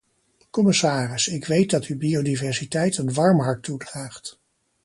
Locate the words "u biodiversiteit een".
1.87-3.13